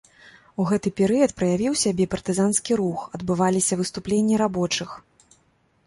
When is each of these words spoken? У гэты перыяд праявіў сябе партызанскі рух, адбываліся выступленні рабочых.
У 0.61 0.63
гэты 0.69 0.91
перыяд 1.01 1.33
праявіў 1.41 1.77
сябе 1.83 2.07
партызанскі 2.15 2.71
рух, 2.81 2.99
адбываліся 3.19 3.73
выступленні 3.83 4.35
рабочых. 4.45 5.01